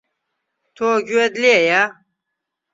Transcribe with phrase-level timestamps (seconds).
[0.75, 1.83] تۆ گوێت لێیە؟